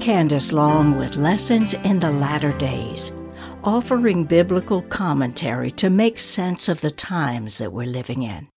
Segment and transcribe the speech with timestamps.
[0.00, 3.12] Candace Long with Lessons in the Latter Days,
[3.64, 8.48] offering biblical commentary to make sense of the times that we're living in.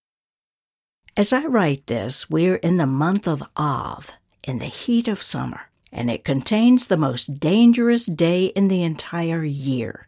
[1.18, 4.12] As I write this, we're in the month of Av,
[4.44, 9.44] in the heat of summer, and it contains the most dangerous day in the entire
[9.44, 10.08] year,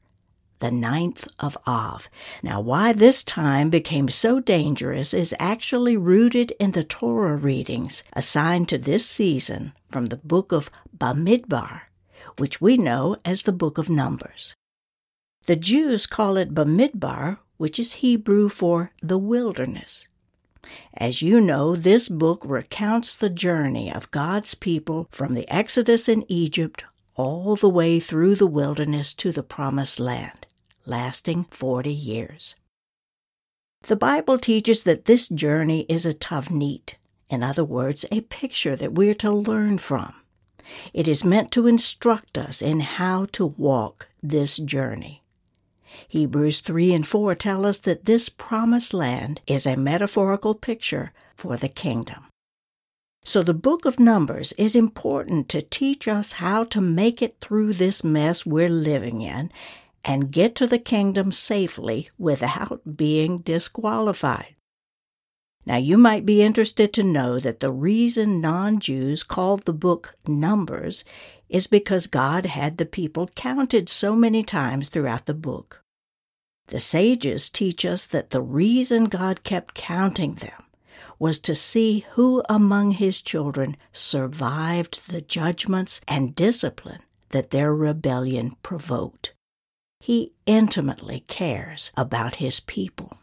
[0.63, 2.07] the ninth of Av.
[2.41, 8.69] Now, why this time became so dangerous is actually rooted in the Torah readings assigned
[8.69, 11.81] to this season from the book of Bamidbar,
[12.37, 14.55] which we know as the book of Numbers.
[15.47, 20.07] The Jews call it Bamidbar, which is Hebrew for the wilderness.
[20.93, 26.23] As you know, this book recounts the journey of God's people from the Exodus in
[26.29, 30.47] Egypt all the way through the wilderness to the Promised Land
[30.85, 32.55] lasting 40 years.
[33.83, 36.95] The Bible teaches that this journey is a tavnit,
[37.29, 40.13] in other words, a picture that we're to learn from.
[40.93, 45.21] It is meant to instruct us in how to walk this journey.
[46.07, 51.57] Hebrews 3 and 4 tell us that this promised land is a metaphorical picture for
[51.57, 52.25] the kingdom.
[53.25, 57.73] So the book of Numbers is important to teach us how to make it through
[57.73, 59.51] this mess we're living in
[60.03, 64.55] and get to the kingdom safely without being disqualified.
[65.65, 70.15] Now, you might be interested to know that the reason non Jews called the book
[70.27, 71.05] Numbers
[71.47, 75.83] is because God had the people counted so many times throughout the book.
[76.67, 80.63] The sages teach us that the reason God kept counting them
[81.19, 88.55] was to see who among his children survived the judgments and discipline that their rebellion
[88.63, 89.33] provoked.
[90.03, 93.19] He intimately cares about his people.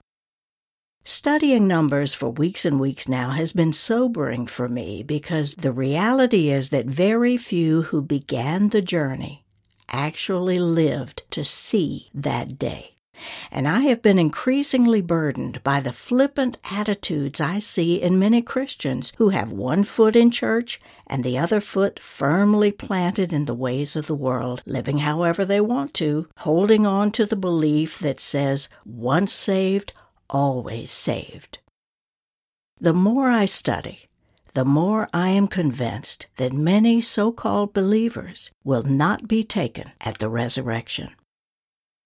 [1.04, 6.48] Studying numbers for weeks and weeks now has been sobering for me because the reality
[6.48, 9.44] is that very few who began the journey
[9.90, 12.96] actually lived to see that day
[13.50, 19.12] and I have been increasingly burdened by the flippant attitudes I see in many Christians
[19.18, 23.96] who have one foot in church and the other foot firmly planted in the ways
[23.96, 28.68] of the world, living however they want to, holding on to the belief that says,
[28.84, 29.92] once saved,
[30.28, 31.58] always saved.
[32.80, 34.08] The more I study,
[34.54, 40.18] the more I am convinced that many so called believers will not be taken at
[40.18, 41.10] the resurrection.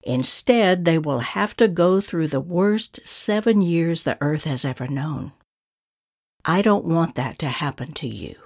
[0.05, 4.87] Instead, they will have to go through the worst seven years the earth has ever
[4.87, 5.33] known.
[6.45, 8.37] I don't want that to happen to you.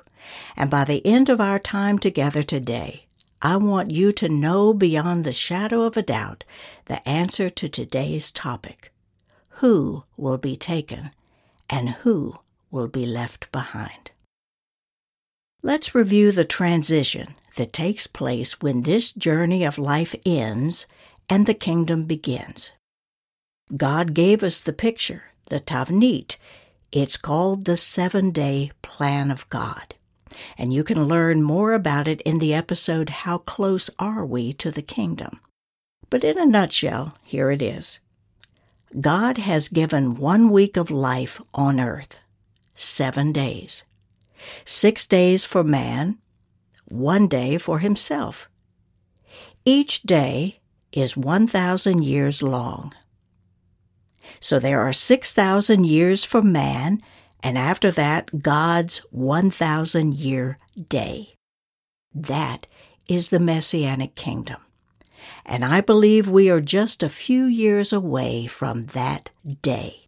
[0.57, 3.07] And by the end of our time together today,
[3.43, 6.45] I want you to know beyond the shadow of a doubt
[6.87, 8.93] the answer to today's topic
[9.61, 11.11] who will be taken
[11.69, 12.39] and who
[12.71, 14.13] will be left behind.
[15.63, 20.87] Let's review the transition that takes place when this journey of life ends
[21.29, 22.73] and the kingdom begins.
[23.77, 26.37] God gave us the picture, the Tavnit.
[26.91, 29.95] It's called the seven day plan of God.
[30.57, 34.71] And you can learn more about it in the episode How Close Are We to
[34.71, 35.41] the Kingdom?
[36.11, 38.01] But in a nutshell, here it is
[38.99, 42.21] God has given one week of life on earth,
[42.75, 43.85] seven days.
[44.65, 46.19] Six days for man,
[46.87, 48.49] one day for himself.
[49.65, 50.61] Each day
[50.93, 52.93] is 1,000 years long.
[54.41, 57.01] So there are 6,000 years for man,
[57.43, 61.35] and after that, God's 1,000 year day.
[62.15, 62.67] That
[63.07, 64.61] is the Messianic kingdom.
[65.45, 69.31] And I believe we are just a few years away from that
[69.63, 70.05] day.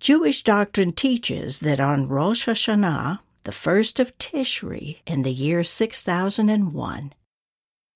[0.00, 7.14] Jewish doctrine teaches that on Rosh Hashanah, the first of Tishri in the year 6001,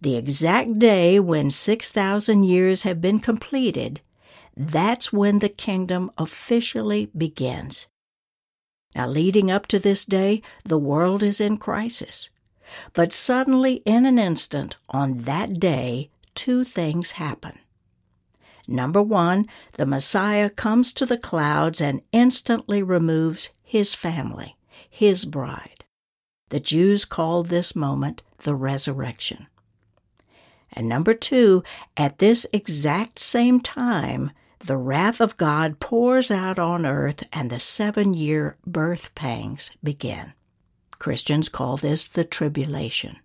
[0.00, 4.00] the exact day when 6,000 years have been completed,
[4.56, 7.88] that's when the kingdom officially begins.
[8.94, 12.30] Now, leading up to this day, the world is in crisis.
[12.92, 17.58] But suddenly, in an instant, on that day, two things happen.
[18.66, 24.56] Number one, the Messiah comes to the clouds and instantly removes his family,
[24.88, 25.84] his bride.
[26.50, 29.46] The Jews called this moment the resurrection.
[30.72, 31.62] And number two,
[31.96, 34.30] at this exact same time,
[34.60, 40.32] the wrath of God pours out on earth and the seven year birth pangs begin.
[40.98, 43.18] Christians call this the tribulation.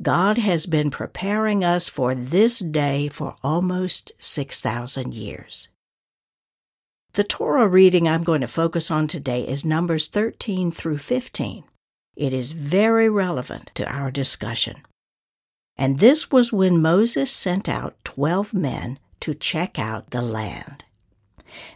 [0.00, 5.68] God has been preparing us for this day for almost 6,000 years.
[7.14, 11.64] The Torah reading I'm going to focus on today is Numbers 13 through 15.
[12.16, 14.82] It is very relevant to our discussion.
[15.78, 20.84] And this was when Moses sent out twelve men to check out the land.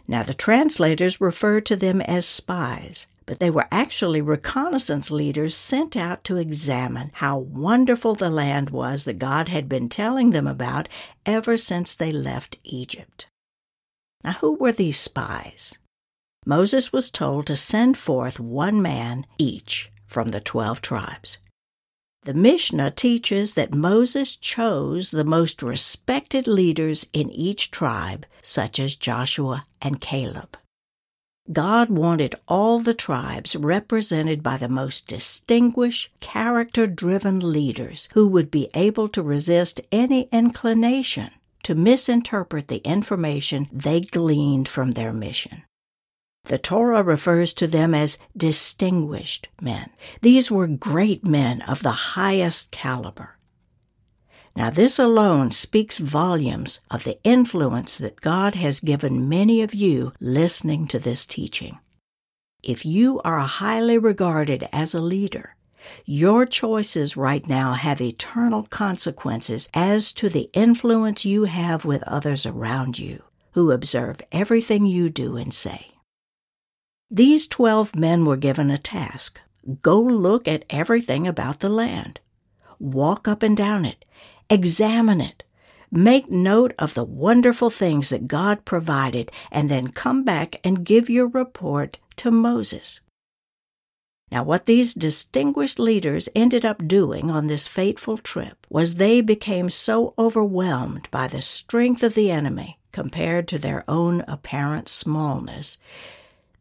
[0.07, 5.95] Now, the translators refer to them as spies, but they were actually reconnaissance leaders sent
[5.95, 10.89] out to examine how wonderful the land was that God had been telling them about
[11.25, 13.27] ever since they left Egypt.
[14.23, 15.77] Now, who were these spies?
[16.45, 21.37] Moses was told to send forth one man each from the twelve tribes.
[22.25, 28.95] The Mishnah teaches that Moses chose the most respected leaders in each tribe, such as
[28.95, 30.57] Joshua and Caleb.
[31.51, 38.49] God wanted all the tribes represented by the most distinguished, character driven leaders who would
[38.49, 41.31] be able to resist any inclination
[41.63, 45.63] to misinterpret the information they gleaned from their mission.
[46.45, 49.91] The Torah refers to them as distinguished men.
[50.21, 53.37] These were great men of the highest caliber.
[54.55, 60.13] Now, this alone speaks volumes of the influence that God has given many of you
[60.19, 61.79] listening to this teaching.
[62.61, 65.55] If you are highly regarded as a leader,
[66.05, 72.45] your choices right now have eternal consequences as to the influence you have with others
[72.45, 73.23] around you
[73.53, 75.92] who observe everything you do and say.
[77.15, 79.39] These twelve men were given a task.
[79.83, 82.19] Go look at everything about the land,
[82.79, 84.03] walk up and down it,
[84.49, 85.43] examine it,
[85.91, 91.07] make note of the wonderful things that God provided, and then come back and give
[91.07, 92.99] your report to Moses.
[94.31, 99.69] Now, what these distinguished leaders ended up doing on this fateful trip was they became
[99.69, 105.77] so overwhelmed by the strength of the enemy compared to their own apparent smallness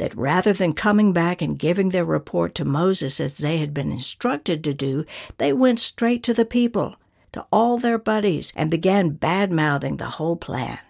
[0.02, 3.92] that rather than coming back and giving their report to Moses as they had been
[3.92, 5.04] instructed to do,
[5.38, 6.96] they went straight to the people,
[7.30, 10.80] to all their buddies, and began bad mouthing the whole plan.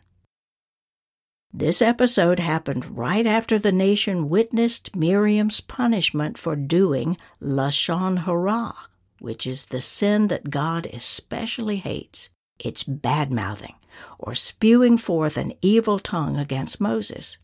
[1.53, 8.75] This episode happened right after the nation witnessed Miriam's punishment for doing Lashon Hara,
[9.19, 12.31] which is the sin that God especially hates.
[12.59, 13.75] It's bad mouthing,
[14.19, 17.37] or spewing forth an evil tongue against Moses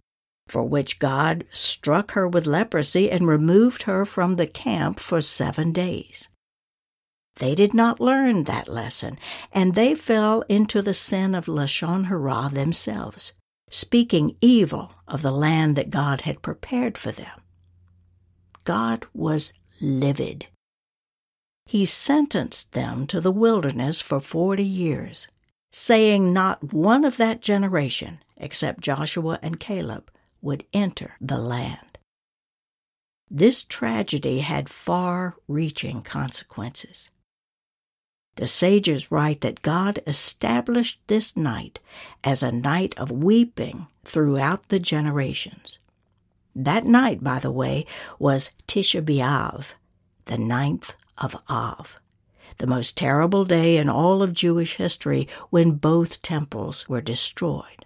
[0.48, 5.72] for which God struck her with leprosy and removed her from the camp for seven
[5.72, 6.28] days.
[7.36, 9.18] They did not learn that lesson,
[9.52, 13.32] and they fell into the sin of Lashon Hara themselves,
[13.70, 17.40] speaking evil of the land that God had prepared for them.
[18.64, 20.46] God was livid.
[21.66, 25.28] He sentenced them to the wilderness for forty years,
[25.70, 31.98] saying not one of that generation, except Joshua and Caleb, would enter the land.
[33.30, 37.10] This tragedy had far reaching consequences.
[38.36, 41.80] The sages write that God established this night
[42.22, 45.78] as a night of weeping throughout the generations.
[46.54, 47.84] That night, by the way,
[48.18, 49.74] was Tisha B'Av,
[50.26, 52.00] the ninth of Av,
[52.58, 57.84] the most terrible day in all of Jewish history when both temples were destroyed.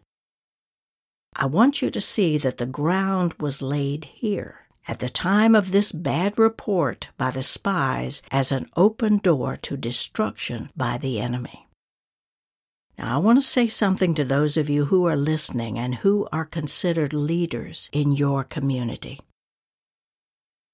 [1.34, 5.70] I want you to see that the ground was laid here at the time of
[5.70, 11.68] this bad report by the spies as an open door to destruction by the enemy.
[12.98, 16.28] Now, I want to say something to those of you who are listening and who
[16.32, 19.20] are considered leaders in your community.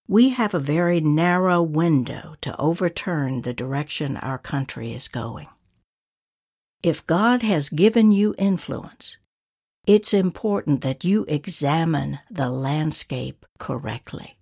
[0.09, 5.49] We have a very narrow window to overturn the direction our country is going.
[6.83, 9.19] If God has given you influence,
[9.89, 14.37] it's important that you examine the landscape correctly.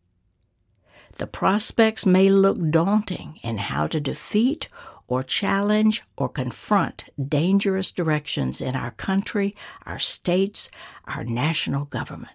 [1.18, 4.68] The prospects may look daunting in how to defeat
[5.06, 9.54] or challenge or confront dangerous directions in our country,
[9.86, 10.68] our states,
[11.06, 12.34] our national government.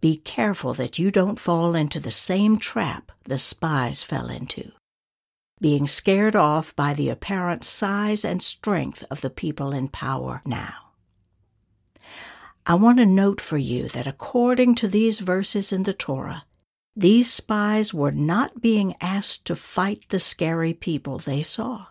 [0.00, 4.72] Be careful that you don't fall into the same trap the spies fell into,
[5.60, 10.85] being scared off by the apparent size and strength of the people in power now.
[12.68, 16.46] I want to note for you that according to these verses in the Torah,
[16.96, 21.86] these spies were not being asked to fight the scary people they saw.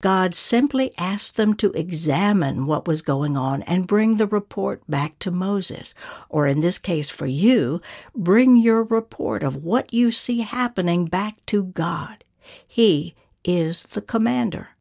[0.00, 5.18] God simply asked them to examine what was going on and bring the report back
[5.20, 5.94] to Moses,
[6.28, 7.80] or in this case for you,
[8.14, 12.24] bring your report of what you see happening back to God.
[12.66, 14.71] He is the commander.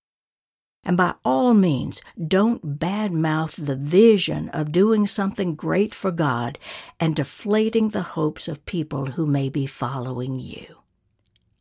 [0.84, 6.58] And by all means, don't badmouth the vision of doing something great for God
[7.00, 10.78] and deflating the hopes of people who may be following you.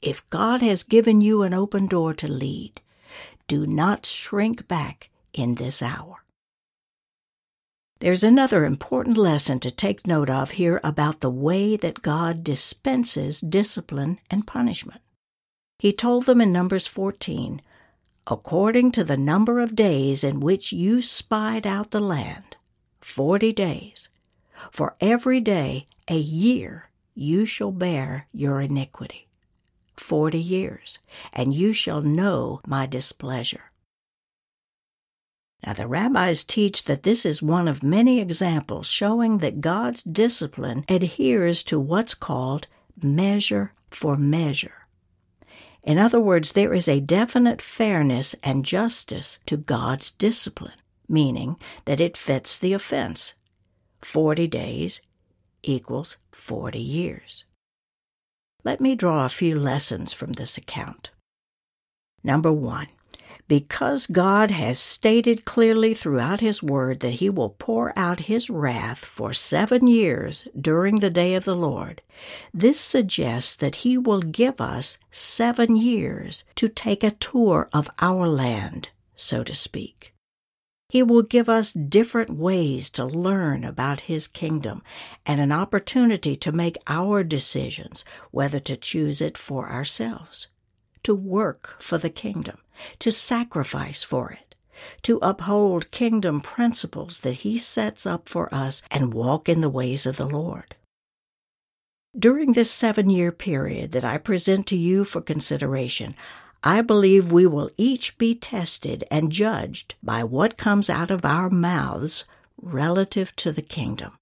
[0.00, 2.81] If God has given you an open door to lead,
[3.47, 6.25] do not shrink back in this hour.
[7.99, 13.43] There's another important lesson to take note of here about the way that God dispenses
[13.43, 15.03] discipline and punishment.
[15.79, 17.61] He told them in Numbers 14,
[18.31, 22.57] according to the number of days in which you spied out the land,
[23.01, 24.09] forty days,
[24.71, 29.27] for every day a year you shall bear your iniquity.
[29.97, 31.01] Forty years,
[31.33, 33.73] and you shall know my displeasure.
[35.67, 40.87] Now, the rabbis teach that this is one of many examples showing that God's discipline
[40.89, 42.67] adheres to what's called
[43.03, 44.80] measure for measure.
[45.83, 51.57] In other words, there is a definite fairness and justice to God's discipline, meaning
[51.87, 53.35] that it fits the offense.
[54.03, 55.01] Forty days
[55.63, 57.45] equals forty years.
[58.63, 61.11] Let me draw a few lessons from this account.
[62.23, 62.89] Number one,
[63.50, 69.04] because God has stated clearly throughout His Word that He will pour out His wrath
[69.04, 72.00] for seven years during the day of the Lord,
[72.54, 78.28] this suggests that He will give us seven years to take a tour of our
[78.28, 80.14] land, so to speak.
[80.88, 84.80] He will give us different ways to learn about His kingdom
[85.26, 90.47] and an opportunity to make our decisions whether to choose it for ourselves
[91.02, 92.59] to work for the kingdom,
[92.99, 94.55] to sacrifice for it,
[95.03, 100.07] to uphold kingdom principles that He sets up for us and walk in the ways
[100.07, 100.75] of the Lord.
[102.19, 106.17] During this seven year period that I present to you for consideration,
[106.63, 111.49] I believe we will each be tested and judged by what comes out of our
[111.49, 112.25] mouths
[112.61, 114.19] relative to the kingdom.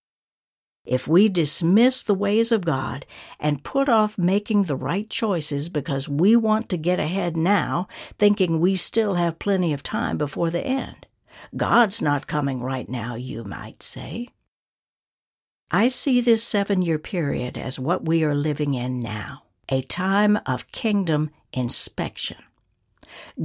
[0.89, 3.05] If we dismiss the ways of God
[3.39, 8.59] and put off making the right choices because we want to get ahead now, thinking
[8.59, 11.07] we still have plenty of time before the end,
[11.55, 14.29] God's not coming right now, you might say.
[15.71, 20.39] I see this seven year period as what we are living in now, a time
[20.47, 22.39] of kingdom inspection.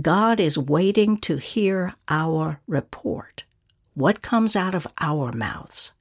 [0.02, 3.44] God is waiting to hear our report,
[3.96, 5.92] what comes out of our mouths.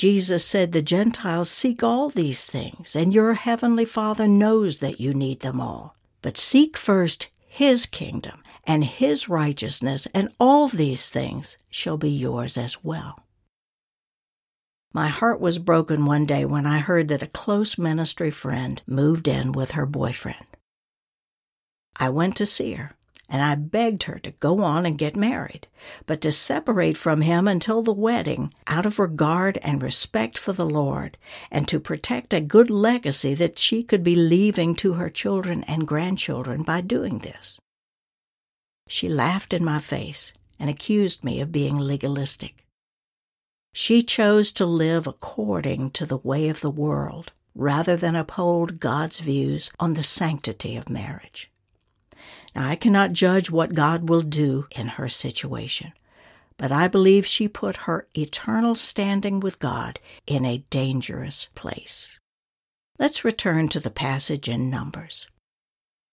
[0.00, 5.12] Jesus said, The Gentiles seek all these things, and your heavenly Father knows that you
[5.12, 5.94] need them all.
[6.22, 12.56] But seek first His kingdom and His righteousness, and all these things shall be yours
[12.56, 13.26] as well.
[14.94, 19.28] My heart was broken one day when I heard that a close ministry friend moved
[19.28, 20.46] in with her boyfriend.
[21.96, 22.96] I went to see her
[23.30, 25.68] and I begged her to go on and get married,
[26.04, 30.66] but to separate from him until the wedding out of regard and respect for the
[30.66, 31.16] Lord,
[31.50, 35.86] and to protect a good legacy that she could be leaving to her children and
[35.86, 37.58] grandchildren by doing this.
[38.88, 42.66] She laughed in my face and accused me of being legalistic.
[43.72, 49.20] She chose to live according to the way of the world rather than uphold God's
[49.20, 51.49] views on the sanctity of marriage.
[52.54, 55.92] Now, I cannot judge what God will do in her situation,
[56.56, 62.18] but I believe she put her eternal standing with God in a dangerous place.
[62.98, 65.28] Let's return to the passage in Numbers.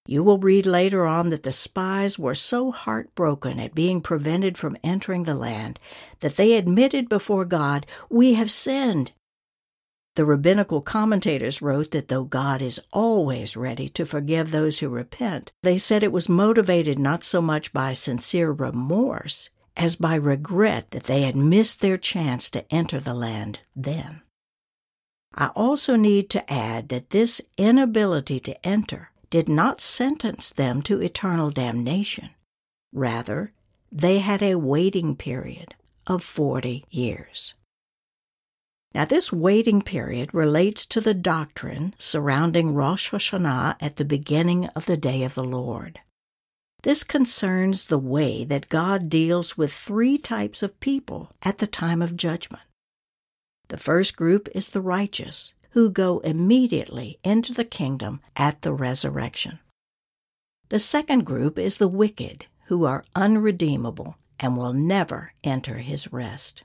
[0.08, 4.78] You will read later on that the spies were so heartbroken at being prevented from
[4.82, 5.82] entering the land
[6.22, 9.12] that they admitted before God, We have sinned
[10.18, 15.52] the rabbinical commentators wrote that though God is always ready to forgive those who repent,
[15.62, 21.04] they said it was motivated not so much by sincere remorse as by regret that
[21.04, 24.22] they had missed their chance to enter the land then.
[25.36, 31.00] I also need to add that this inability to enter did not sentence them to
[31.00, 32.32] eternal damnation.
[32.92, 33.52] Rather,
[33.92, 35.76] they had a waiting period
[36.08, 37.54] of 40 years.
[38.94, 44.86] Now, this waiting period relates to the doctrine surrounding Rosh Hashanah at the beginning of
[44.86, 46.00] the day of the Lord.
[46.84, 52.02] This concerns the way that God deals with three types of people at the time
[52.02, 52.64] of judgment.
[53.68, 59.60] The first group is the righteous, who go immediately into the kingdom at the resurrection.
[60.70, 66.64] The second group is the wicked, who are unredeemable and will never enter his rest.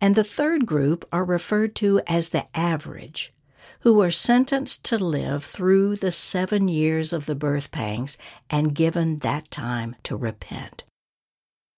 [0.00, 3.32] And the third group are referred to as the average,
[3.80, 8.18] who are sentenced to live through the seven years of the birth pangs
[8.50, 10.84] and given that time to repent.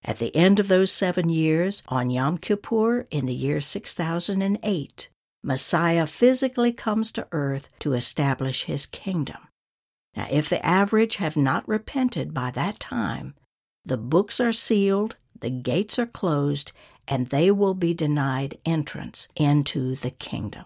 [0.04, 5.08] At the end of those seven years, on Yom Kippur in the year 6008,
[5.42, 9.48] Messiah physically comes to earth to establish his kingdom.
[10.16, 13.34] Now, if the average have not repented by that time,
[13.84, 16.72] the books are sealed, the gates are closed,
[17.08, 20.64] and they will be denied entrance into the kingdom.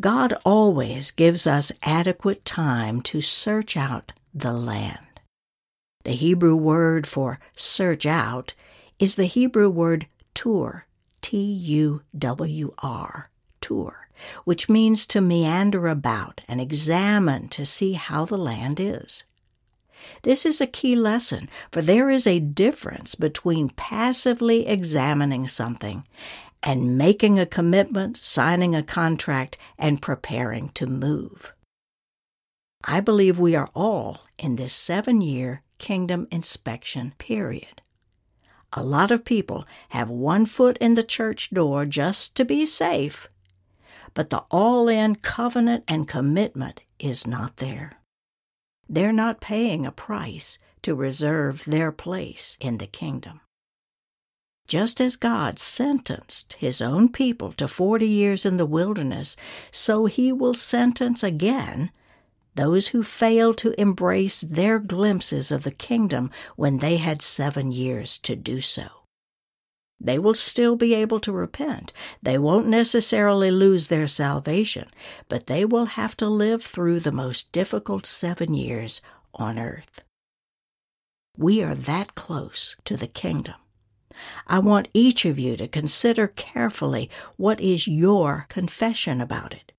[0.00, 5.06] God always gives us adequate time to search out the land.
[6.04, 8.54] The Hebrew word for search out
[8.98, 10.86] is the Hebrew word tur,
[11.20, 14.08] T U W R, tur,
[14.44, 19.24] which means to meander about and examine to see how the land is.
[20.22, 26.04] This is a key lesson, for there is a difference between passively examining something
[26.62, 31.52] and making a commitment, signing a contract, and preparing to move.
[32.84, 37.82] I believe we are all in this seven year kingdom inspection period.
[38.72, 43.28] A lot of people have one foot in the church door just to be safe,
[44.14, 47.99] but the all in covenant and commitment is not there.
[48.92, 53.40] They're not paying a price to reserve their place in the kingdom.
[54.66, 59.36] Just as God sentenced his own people to forty years in the wilderness,
[59.70, 61.92] so he will sentence again
[62.56, 68.18] those who fail to embrace their glimpses of the kingdom when they had seven years
[68.18, 68.88] to do so.
[70.00, 71.92] They will still be able to repent.
[72.22, 74.88] They won't necessarily lose their salvation,
[75.28, 79.02] but they will have to live through the most difficult seven years
[79.34, 80.04] on earth.
[81.36, 83.56] We are that close to the kingdom.
[84.46, 89.72] I want each of you to consider carefully what is your confession about it.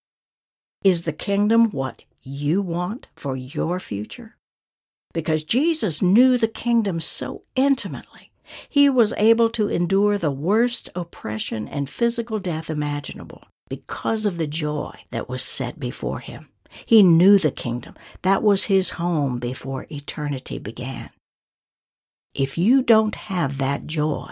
[0.83, 4.37] Is the kingdom what you want for your future?
[5.13, 8.30] Because Jesus knew the kingdom so intimately,
[8.69, 14.47] he was able to endure the worst oppression and physical death imaginable because of the
[14.47, 16.49] joy that was set before him.
[16.87, 17.95] He knew the kingdom.
[18.21, 21.09] That was his home before eternity began.
[22.33, 24.31] If you don't have that joy,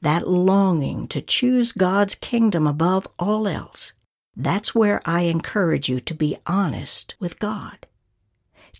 [0.00, 3.92] that longing to choose God's kingdom above all else,
[4.34, 7.86] that's where I encourage you to be honest with God.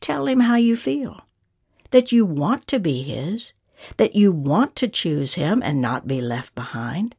[0.01, 1.23] Tell Him how you feel,
[1.91, 3.53] that you want to be His,
[3.97, 7.15] that you want to choose Him and not be left behind.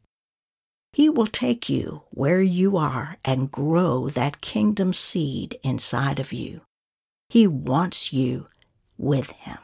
[0.93, 6.61] He will take you where you are and grow that kingdom seed inside of you.
[7.29, 8.47] He wants you
[8.97, 9.57] with Him.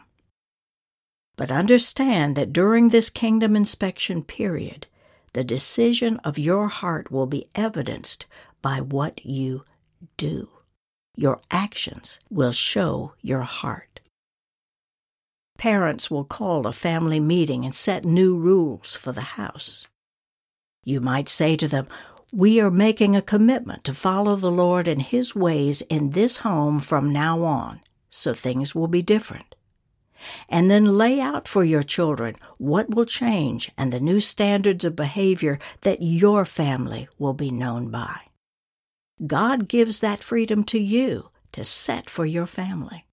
[1.35, 4.85] But understand that during this kingdom inspection period,
[5.33, 8.27] the decision of your heart will be evidenced
[8.61, 9.63] by what you
[10.17, 10.49] do.
[11.15, 13.92] Your actions will show your heart.
[15.57, 19.87] Parents will call a family meeting and set new rules for the house.
[20.83, 21.87] You might say to them,
[22.31, 26.79] We are making a commitment to follow the Lord and His ways in this home
[26.79, 29.55] from now on, so things will be different
[30.49, 34.95] and then lay out for your children what will change and the new standards of
[34.95, 38.19] behavior that your family will be known by.
[39.25, 43.05] God gives that freedom to you to set for your family.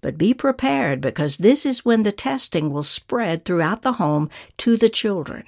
[0.00, 4.76] But be prepared because this is when the testing will spread throughout the home to
[4.76, 5.44] the children.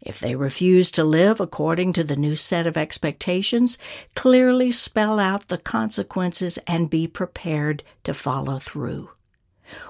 [0.00, 3.78] If they refuse to live according to the new set of expectations,
[4.14, 9.10] clearly spell out the consequences and be prepared to follow through.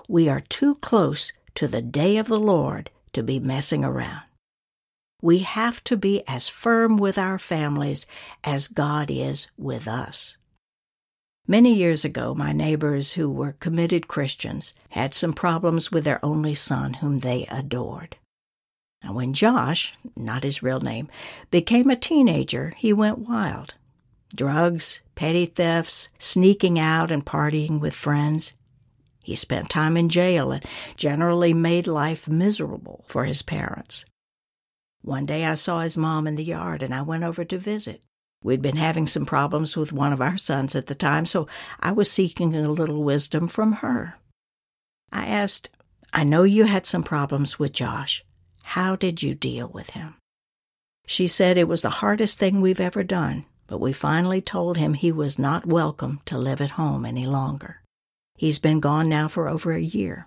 [0.09, 4.23] We are too close to the day of the Lord to be messing around.
[5.21, 8.07] We have to be as firm with our families
[8.45, 10.37] as God is with us.
[11.47, 16.55] Many years ago, my neighbors who were committed Christians had some problems with their only
[16.55, 18.17] son, whom they adored.
[19.07, 21.09] When Josh, not his real name,
[21.51, 23.75] became a teenager, he went wild.
[24.35, 28.55] Drugs, petty thefts, sneaking out and partying with friends.
[29.23, 30.65] He spent time in jail and
[30.97, 34.07] generally made life miserable for his parents.
[35.03, 38.03] One day I saw his mom in the yard and I went over to visit.
[38.45, 41.49] We'd been having some problems with one of our sons at the time, so
[41.81, 44.17] I was seeking a little wisdom from her.
[45.11, 45.71] I asked,
[46.13, 48.23] I know you had some problems with Josh.
[48.63, 50.17] How did you deal with him?
[51.07, 54.93] She said it was the hardest thing we've ever done, but we finally told him
[54.93, 57.81] he was not welcome to live at home any longer.
[58.37, 60.27] He's been gone now for over a year.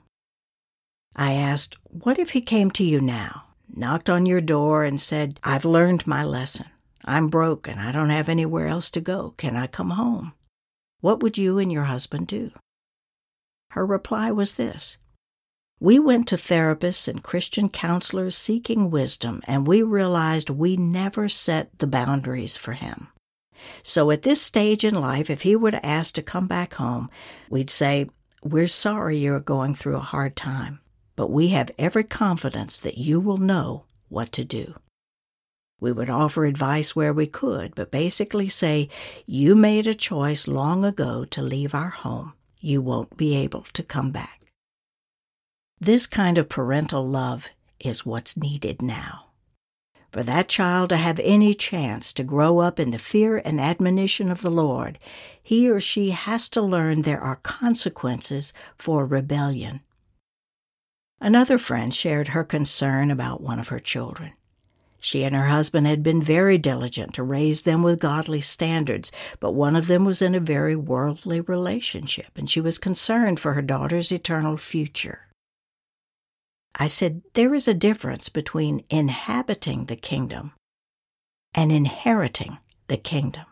[1.15, 5.39] I asked, What if he came to you now, knocked on your door, and said,
[5.43, 6.65] I've learned my lesson.
[7.05, 9.33] I'm broke and I don't have anywhere else to go.
[9.37, 10.33] Can I come home?
[11.01, 12.51] What would you and your husband do?
[13.71, 14.97] Her reply was this
[15.79, 21.77] We went to therapists and Christian counselors seeking wisdom, and we realized we never set
[21.79, 23.09] the boundaries for him.
[23.83, 27.09] So at this stage in life, if he were to ask to come back home,
[27.49, 28.07] we'd say,
[28.43, 30.79] We're sorry you're going through a hard time,
[31.15, 34.75] but we have every confidence that you will know what to do.
[35.79, 38.89] We would offer advice where we could, but basically say,
[39.25, 42.33] You made a choice long ago to leave our home.
[42.59, 44.41] You won't be able to come back.
[45.79, 49.25] This kind of parental love is what's needed now.
[50.11, 54.31] For that child to have any chance to grow up in the fear and admonition
[54.31, 54.97] of the Lord,
[55.43, 59.81] he or she has to learn there are consequences for rebellion.
[61.19, 64.33] Another friend shared her concern about one of her children.
[64.99, 69.51] She and her husband had been very diligent to raise them with godly standards, but
[69.51, 73.61] one of them was in a very worldly relationship, and she was concerned for her
[73.61, 75.27] daughter's eternal future.
[76.75, 80.53] I said, There is a difference between inhabiting the kingdom
[81.53, 82.57] and inheriting
[82.87, 83.45] the kingdom.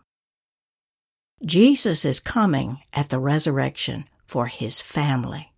[1.43, 5.53] Jesus is coming at the resurrection for his family,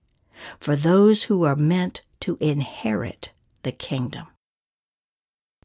[0.60, 3.32] for those who are meant to inherit
[3.64, 4.28] the kingdom.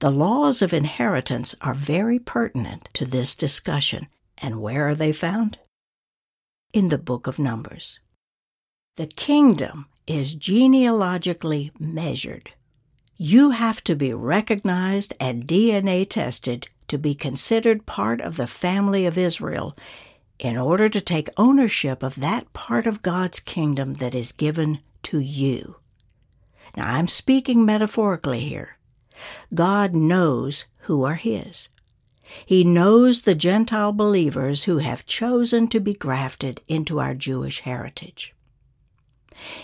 [0.03, 5.59] The laws of inheritance are very pertinent to this discussion, and where are they found?
[6.73, 8.01] In the book of Numbers.
[8.97, 12.51] The kingdom is genealogically measured.
[13.17, 19.07] You have to be recognized and DNA tested to be considered part of the family
[19.07, 19.77] of Israel
[20.41, 25.21] in order to take ownership of that part of God's kingdom that is given to
[25.21, 25.77] you.
[26.77, 28.79] Now, I'm speaking metaphorically here.
[29.55, 31.69] God knows who are His.
[32.47, 38.35] He knows the Gentile believers who have chosen to be grafted into our Jewish heritage.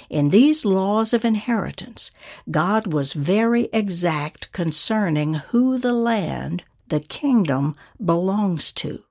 [0.08, 2.10] In these laws of inheritance,
[2.50, 9.04] God was very exact concerning who the land, the kingdom, belongs to.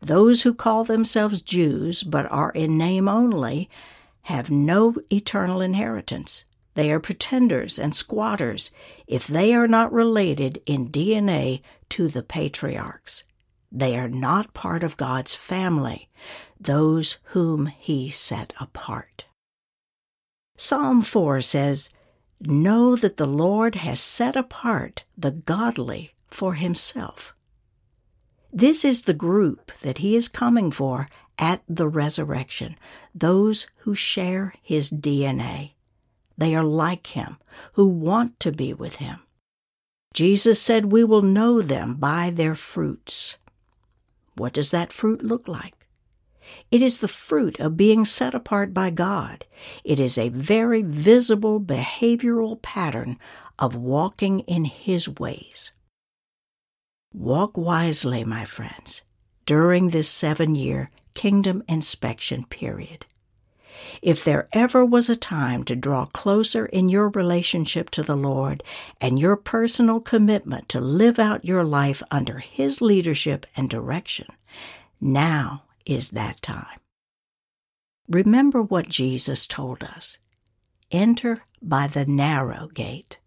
[0.00, 3.70] Those who call themselves Jews but are in name only
[4.22, 6.44] have no eternal inheritance.
[6.74, 8.70] They are pretenders and squatters
[9.06, 13.24] if they are not related in DNA to the patriarchs.
[13.70, 16.08] They are not part of God's family,
[16.60, 19.26] those whom He set apart.
[20.56, 21.90] Psalm 4 says,
[22.40, 27.34] Know that the Lord has set apart the godly for himself.
[28.52, 31.08] This is the group that he is coming for
[31.38, 32.76] at the resurrection,
[33.14, 35.72] those who share his DNA.
[36.36, 37.38] They are like him,
[37.74, 39.20] who want to be with him.
[40.12, 43.36] Jesus said we will know them by their fruits.
[44.36, 45.86] What does that fruit look like?
[46.70, 49.44] It is the fruit of being set apart by God.
[49.82, 53.18] It is a very visible behavioral pattern
[53.58, 55.72] of walking in His ways.
[57.12, 59.02] Walk wisely, my friends,
[59.46, 63.06] during this seven year kingdom inspection period.
[64.02, 68.62] If there ever was a time to draw closer in your relationship to the Lord
[69.00, 74.26] and your personal commitment to live out your life under His leadership and direction,
[75.00, 76.78] now is that time.
[78.08, 80.18] Remember what Jesus told us
[80.90, 83.18] enter by the narrow gate.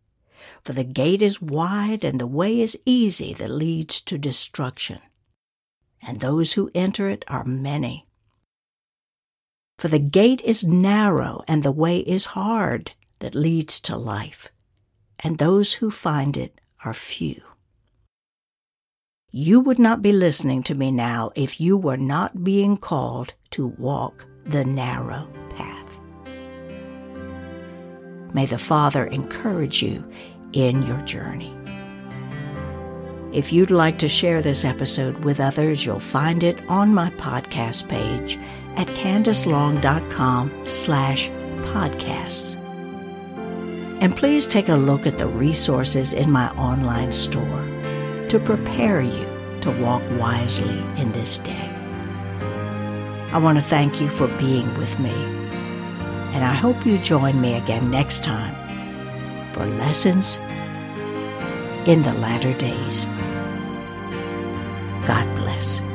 [0.64, 5.00] For the gate is wide and the way is easy that leads to destruction,
[6.02, 8.07] and those who enter it are many.
[9.78, 14.50] For the gate is narrow and the way is hard that leads to life,
[15.20, 17.42] and those who find it are few.
[19.32, 23.68] You would not be listening to me now if you were not being called to
[23.68, 26.00] walk the narrow path.
[28.34, 30.04] May the Father encourage you
[30.54, 31.57] in your journey.
[33.38, 37.88] If you'd like to share this episode with others, you'll find it on my podcast
[37.88, 38.36] page
[38.76, 41.30] at candacelong.com slash
[41.70, 42.56] podcasts.
[44.02, 47.64] And please take a look at the resources in my online store
[48.30, 49.28] to prepare you
[49.62, 51.70] to walk wisely in this day.
[53.34, 55.14] I want to thank you for being with me,
[56.34, 58.56] and I hope you join me again next time
[59.54, 60.40] for Lessons
[61.86, 63.06] in the Latter Days.
[65.08, 65.87] God bless.